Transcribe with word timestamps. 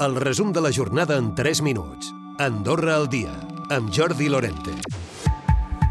El 0.00 0.14
resum 0.14 0.52
de 0.52 0.60
la 0.60 0.70
jornada 0.70 1.16
en 1.18 1.34
3 1.34 1.60
minuts. 1.60 2.12
Andorra 2.38 2.94
al 2.94 3.08
dia, 3.10 3.32
amb 3.68 3.90
Jordi 3.90 4.28
Lorente. 4.28 4.70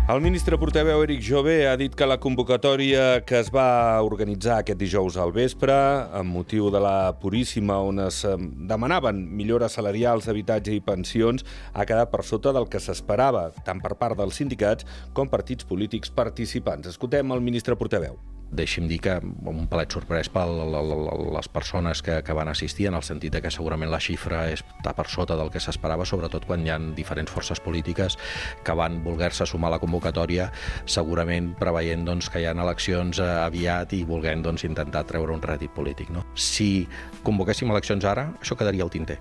El 0.08 0.22
ministre 0.24 0.56
portaveu 0.58 1.02
Eric 1.04 1.20
Jové 1.28 1.68
ha 1.68 1.74
dit 1.76 1.92
que 1.92 2.08
la 2.08 2.16
convocatòria 2.18 3.26
que 3.28 3.42
es 3.42 3.50
va 3.52 4.00
organitzar 4.08 4.62
aquest 4.62 4.80
dijous 4.80 5.18
al 5.20 5.34
vespre, 5.36 5.76
amb 6.22 6.32
motiu 6.38 6.70
de 6.72 6.80
la 6.80 7.18
Puríssima, 7.20 7.82
on 7.84 8.00
es 8.06 8.22
eh, 8.24 8.38
demanaven 8.72 9.20
millores 9.42 9.76
salarials 9.76 10.32
d'habitatge 10.32 10.78
i 10.78 10.86
pensions, 10.88 11.44
ha 11.74 11.84
quedat 11.84 12.08
per 12.08 12.24
sota 12.24 12.56
del 12.56 12.72
que 12.72 12.80
s'esperava, 12.80 13.50
tant 13.68 13.84
per 13.84 13.98
part 14.00 14.16
dels 14.16 14.40
sindicats 14.40 14.88
com 15.12 15.28
partits 15.28 15.68
polítics 15.68 16.16
participants. 16.16 16.88
Escoltem 16.96 17.36
el 17.36 17.44
ministre 17.44 17.76
portaveu 17.76 18.16
deixi'm 18.52 18.88
dir 18.88 19.00
que 19.04 19.18
un 19.20 19.68
palet 19.70 19.92
sorprès 19.92 20.30
per 20.32 20.46
les 20.48 21.50
persones 21.52 22.02
que, 22.04 22.22
que 22.24 22.36
van 22.36 22.52
assistir, 22.52 22.88
en 22.88 22.98
el 23.00 23.06
sentit 23.06 23.34
de 23.34 23.42
que 23.44 23.52
segurament 23.54 23.92
la 23.92 24.02
xifra 24.04 24.46
està 24.54 24.94
per 24.98 25.08
sota 25.12 25.38
del 25.40 25.52
que 25.54 25.62
s'esperava, 25.64 26.06
sobretot 26.08 26.48
quan 26.48 26.66
hi 26.66 26.72
ha 26.74 26.80
diferents 26.98 27.32
forces 27.32 27.62
polítiques 27.64 28.18
que 28.64 28.78
van 28.78 29.02
voler-se 29.04 29.48
sumar 29.50 29.72
a 29.72 29.76
la 29.78 29.82
convocatòria, 29.84 30.50
segurament 30.86 31.54
preveient 31.60 32.06
doncs, 32.08 32.32
que 32.32 32.42
hi 32.42 32.48
ha 32.50 32.56
eleccions 32.58 33.20
eh, 33.20 33.32
aviat 33.46 33.94
i 33.98 34.04
volent 34.08 34.46
doncs, 34.46 34.66
intentar 34.68 35.06
treure 35.08 35.36
un 35.36 35.44
rèdit 35.44 35.74
polític. 35.76 36.12
No? 36.14 36.26
Si 36.36 36.88
convoquéssim 37.24 37.72
eleccions 37.74 38.08
ara, 38.08 38.32
això 38.42 38.58
quedaria 38.60 38.88
al 38.88 38.94
tinter 38.94 39.20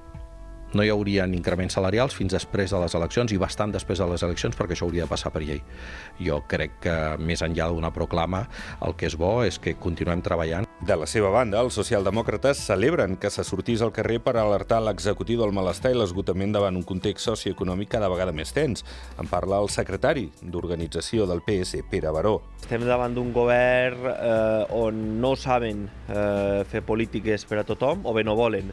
no 0.76 0.84
hi 0.84 0.92
haurien 0.92 1.34
increments 1.34 1.74
salarials 1.78 2.14
fins 2.16 2.36
després 2.36 2.70
de 2.72 2.80
les 2.82 2.94
eleccions 2.98 3.32
i 3.32 3.40
bastant 3.40 3.72
després 3.74 4.02
de 4.02 4.08
les 4.12 4.22
eleccions 4.26 4.56
perquè 4.56 4.76
això 4.76 4.86
hauria 4.86 5.06
de 5.06 5.10
passar 5.10 5.32
per 5.34 5.42
llei. 5.42 5.62
Jo 6.20 6.42
crec 6.48 6.78
que 6.84 6.96
més 7.18 7.42
enllà 7.42 7.70
d'una 7.72 7.92
proclama 7.94 8.44
el 8.86 8.96
que 8.96 9.08
és 9.10 9.16
bo 9.18 9.40
és 9.46 9.58
que 9.58 9.76
continuem 9.80 10.22
treballant. 10.22 10.66
De 10.76 10.92
la 10.92 11.06
seva 11.08 11.30
banda, 11.32 11.62
els 11.64 11.74
socialdemòcrates 11.78 12.58
celebren 12.68 13.14
que 13.16 13.30
se 13.32 13.42
sortís 13.48 13.80
al 13.80 13.94
carrer 13.96 14.18
per 14.20 14.34
alertar 14.36 14.82
l'executiu 14.84 15.40
del 15.40 15.54
malestar 15.56 15.94
i 15.94 15.96
l'esgotament 15.96 16.52
davant 16.52 16.76
un 16.76 16.84
context 16.84 17.30
socioeconòmic 17.30 17.94
cada 17.94 18.10
vegada 18.12 18.34
més 18.36 18.52
tens. 18.52 18.84
En 19.16 19.30
parla 19.30 19.62
el 19.64 19.70
secretari 19.72 20.26
d'organització 20.42 21.24
del 21.30 21.40
PS, 21.46 21.80
Pere 21.90 22.12
Baró. 22.12 22.36
Estem 22.60 22.84
davant 22.84 23.16
d'un 23.16 23.32
govern 23.32 24.04
eh, 24.12 24.76
on 24.76 25.00
no 25.22 25.32
saben 25.40 25.86
eh, 25.88 26.60
fer 26.68 26.84
polítiques 26.84 27.48
per 27.48 27.62
a 27.62 27.64
tothom 27.64 28.04
o 28.04 28.12
bé 28.12 28.26
no 28.26 28.36
volen. 28.36 28.68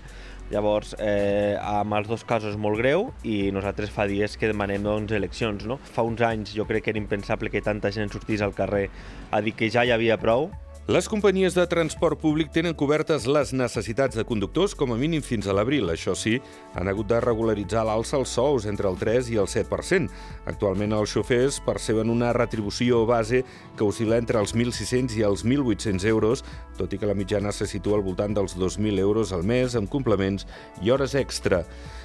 Llavors, 0.52 0.96
eh, 1.00 1.56
amb 1.58 1.96
els 1.98 2.10
dos 2.10 2.26
casos 2.28 2.58
molt 2.60 2.78
greu 2.82 3.08
i 3.24 3.52
nosaltres 3.56 3.94
fa 3.94 4.06
dies 4.10 4.36
que 4.38 4.50
demanem 4.52 4.84
doncs, 4.84 5.14
eleccions. 5.16 5.66
No? 5.70 5.80
Fa 5.96 6.04
uns 6.06 6.22
anys 6.22 6.54
jo 6.58 6.68
crec 6.70 6.86
que 6.86 6.94
era 6.94 7.02
impensable 7.02 7.50
que 7.54 7.64
tanta 7.64 7.92
gent 7.96 8.12
sortís 8.14 8.44
al 8.44 8.54
carrer 8.58 8.90
a 9.32 9.42
dir 9.42 9.56
que 9.58 9.72
ja 9.74 9.86
hi 9.86 9.94
havia 9.96 10.20
prou, 10.22 10.52
les 10.86 11.08
companyies 11.08 11.56
de 11.56 11.64
transport 11.72 12.20
públic 12.20 12.50
tenen 12.52 12.74
cobertes 12.76 13.24
les 13.24 13.54
necessitats 13.56 14.18
de 14.20 14.26
conductors 14.28 14.74
com 14.76 14.92
a 14.92 14.98
mínim 15.00 15.24
fins 15.24 15.48
a 15.48 15.56
l'abril. 15.56 15.88
Això 15.88 16.12
sí, 16.12 16.42
han 16.76 16.92
hagut 16.92 17.08
de 17.08 17.22
regularitzar 17.24 17.86
l'alça 17.88 18.20
els 18.20 18.34
sous 18.36 18.68
entre 18.68 18.92
el 18.92 19.00
3 19.00 19.30
i 19.32 19.40
el 19.40 19.48
7%. 19.48 20.12
Actualment 20.52 20.92
els 21.00 21.16
xofers 21.16 21.62
perceben 21.64 22.12
una 22.12 22.34
retribució 22.36 23.06
base 23.08 23.46
que 23.78 23.88
oscil·la 23.88 24.20
entre 24.20 24.44
els 24.44 24.52
1.600 24.52 25.16
i 25.16 25.24
els 25.24 25.48
1.800 25.48 26.04
euros, 26.12 26.44
tot 26.76 26.92
i 26.92 27.00
que 27.00 27.08
la 27.08 27.16
mitjana 27.16 27.56
se 27.56 27.64
situa 27.64 28.02
al 28.02 28.04
voltant 28.04 28.36
dels 28.36 28.60
2.000 28.60 29.00
euros 29.00 29.32
al 29.32 29.48
mes 29.48 29.80
amb 29.80 29.88
complements 29.88 30.44
i 30.84 30.92
hores 30.92 31.16
extra. 31.16 31.64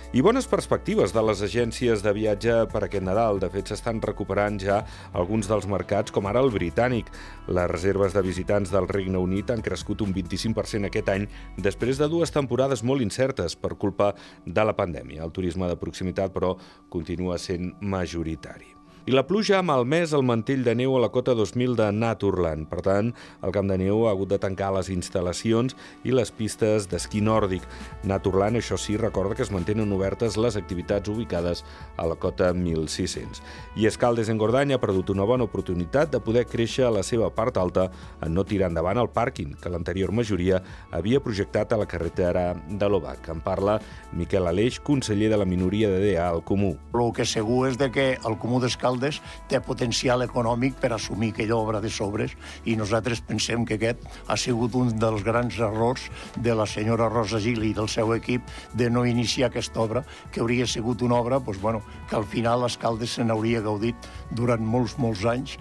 I 0.09 0.23
bones 0.25 0.47
perspectives 0.49 1.12
de 1.12 1.21
les 1.21 1.43
agències 1.45 2.01
de 2.01 2.12
viatge 2.17 2.55
per 2.73 2.81
aquest 2.87 3.05
Nadal. 3.05 3.43
De 3.43 3.51
fet, 3.53 3.69
s'estan 3.69 3.99
recuperant 4.01 4.56
ja 4.62 4.79
alguns 5.12 5.51
dels 5.51 5.67
mercats, 5.69 6.15
com 6.17 6.25
ara 6.31 6.41
el 6.41 6.49
britànic. 6.49 7.11
Les 7.53 7.69
reserves 7.69 8.17
de 8.17 8.23
visitants 8.25 8.67
del 8.72 8.88
Regne 8.88 9.19
Unit 9.19 9.50
han 9.50 9.64
crescut 9.64 10.05
un 10.05 10.14
25% 10.14 10.88
aquest 10.88 11.12
any, 11.12 11.28
després 11.56 12.00
de 12.00 12.08
dues 12.08 12.33
temporades 12.34 12.84
molt 12.84 13.05
incertes 13.05 13.56
per 13.56 13.77
culpa 13.77 14.14
de 14.47 14.64
la 14.64 14.77
pandèmia. 14.78 15.25
El 15.25 15.34
turisme 15.34 15.69
de 15.69 15.78
proximitat, 15.80 16.33
però, 16.34 16.55
continua 16.88 17.38
sent 17.42 17.75
majoritari. 17.80 18.78
I 19.09 19.12
la 19.14 19.23
pluja 19.25 19.56
ha 19.56 19.64
malmès 19.64 20.11
el 20.12 20.20
mantell 20.28 20.61
de 20.67 20.75
neu 20.77 20.92
a 20.92 20.98
la 21.01 21.09
cota 21.09 21.33
2000 21.33 21.78
de 21.78 21.87
Naturland. 21.97 22.66
Per 22.69 22.82
tant, 22.84 23.06
el 23.41 23.53
camp 23.56 23.71
de 23.71 23.78
neu 23.81 24.03
ha 24.05 24.10
hagut 24.10 24.28
de 24.28 24.37
tancar 24.37 24.66
les 24.75 24.91
instal·lacions 24.93 25.72
i 26.05 26.12
les 26.12 26.28
pistes 26.28 26.84
d'esquí 26.91 27.22
nòrdic. 27.25 27.65
Naturland, 28.05 28.60
això 28.60 28.77
sí, 28.77 28.99
recorda 29.00 29.32
que 29.38 29.47
es 29.47 29.53
mantenen 29.55 29.94
obertes 29.97 30.37
les 30.37 30.59
activitats 30.60 31.09
ubicades 31.09 31.65
a 31.97 32.05
la 32.05 32.19
cota 32.21 32.50
1600. 32.53 33.41
I 33.81 33.88
Escaldes 33.88 34.28
en 34.28 34.37
Gordany 34.37 34.75
ha 34.77 34.81
perdut 34.82 35.15
una 35.15 35.25
bona 35.25 35.49
oportunitat 35.49 36.12
de 36.12 36.21
poder 36.21 36.44
créixer 36.44 36.84
a 36.84 36.93
la 36.93 37.06
seva 37.06 37.32
part 37.32 37.56
alta 37.56 37.87
en 38.21 38.37
no 38.37 38.44
tirar 38.44 38.69
endavant 38.69 39.00
el 39.00 39.09
pàrquing, 39.09 39.56
que 39.56 39.72
l'anterior 39.72 40.12
majoria 40.12 40.61
havia 40.93 41.22
projectat 41.25 41.72
a 41.72 41.81
la 41.81 41.88
carretera 41.88 42.44
de 42.69 42.93
l'Obac. 42.93 43.32
En 43.32 43.41
parla 43.41 43.78
Miquel 44.12 44.53
Aleix, 44.53 44.82
conseller 44.84 45.32
de 45.32 45.41
la 45.41 45.49
minoria 45.49 45.88
de 45.88 46.05
DA 46.05 46.28
al 46.28 46.44
Comú. 46.44 46.75
El 46.93 47.16
que 47.16 47.25
segur 47.25 47.71
és 47.72 47.81
de 47.81 47.88
que 47.88 48.09
el 48.21 48.37
Comú 48.37 48.61
d'Escaldes 48.61 48.97
Caldes 48.98 49.20
té 49.48 49.60
potencial 49.62 50.25
econòmic 50.25 50.78
per 50.82 50.91
assumir 50.92 51.31
aquella 51.32 51.56
obra 51.56 51.81
de 51.81 51.91
sobres 51.91 52.34
i 52.66 52.75
nosaltres 52.76 53.22
pensem 53.22 53.64
que 53.64 53.78
aquest 53.78 54.03
ha 54.26 54.36
sigut 54.36 54.75
un 54.75 54.91
dels 54.98 55.22
grans 55.22 55.59
errors 55.62 56.09
de 56.36 56.54
la 56.59 56.66
senyora 56.66 57.08
Rosa 57.08 57.38
Gili 57.38 57.70
i 57.70 57.76
del 57.76 57.88
seu 57.88 58.10
equip 58.16 58.42
de 58.75 58.91
no 58.91 59.06
iniciar 59.06 59.48
aquesta 59.48 59.81
obra, 59.81 60.03
que 60.32 60.41
hauria 60.42 60.66
sigut 60.66 61.03
una 61.03 61.20
obra 61.22 61.38
doncs, 61.38 61.60
bueno, 61.62 61.82
que 62.10 62.16
al 62.16 62.26
final 62.26 62.64
les 62.64 62.76
Caldes 62.76 63.14
se 63.14 63.25
n'hauria 63.25 63.62
gaudit 63.62 64.10
durant 64.34 64.64
molts, 64.64 64.98
molts 64.98 65.25
anys, 65.25 65.58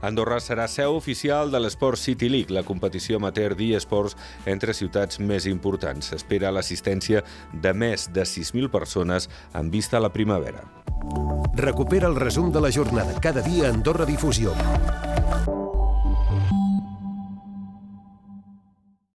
Andorra 0.00 0.38
serà 0.40 0.64
seu 0.64 0.94
oficial 0.96 1.50
de 1.52 1.60
l'Sport 1.60 2.00
City 2.00 2.30
League, 2.32 2.54
la 2.56 2.64
competició 2.64 3.20
amateur 3.20 3.52
d'e-sports 3.52 4.16
entre 4.48 4.72
ciutats 4.72 5.20
més 5.20 5.44
importants. 5.44 6.08
S'espera 6.08 6.52
l'assistència 6.56 7.20
de 7.52 7.76
més 7.76 8.08
de 8.08 8.24
6.000 8.24 8.72
persones 8.72 9.28
en 9.52 9.68
vista 9.68 10.00
a 10.00 10.06
la 10.08 10.14
primavera. 10.16 10.64
Recupera 11.54 12.08
el 12.08 12.16
resum 12.16 12.50
de 12.52 12.60
la 12.60 12.72
jornada 12.72 13.14
cada 13.20 13.42
dia 13.42 13.68
a 13.68 14.06
Difusió. 14.06 14.52